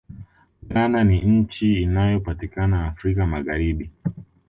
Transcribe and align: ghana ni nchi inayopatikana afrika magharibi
ghana 0.63 1.03
ni 1.03 1.21
nchi 1.21 1.81
inayopatikana 1.83 2.85
afrika 2.87 3.25
magharibi 3.25 3.91